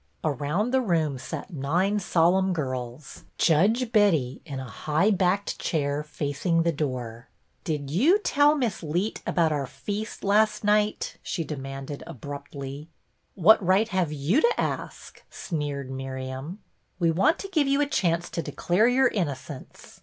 [0.23, 6.63] Around the room sat nine solemn girls, Judge Betty in a high backed chair facing
[6.63, 7.29] the door."
[7.65, 12.89] Did you tell Miss Leet about our feast last night .J*" she demanded abruptly."
[13.35, 16.63] What right have you to ask" sneered Miriam.
[16.97, 19.99] "We want to give you a chance to declare your innocence.